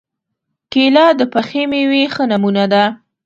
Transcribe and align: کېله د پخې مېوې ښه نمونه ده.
کېله 0.71 1.05
د 1.19 1.21
پخې 1.33 1.61
مېوې 1.71 2.03
ښه 2.13 2.23
نمونه 2.31 2.65
ده. 2.73 2.83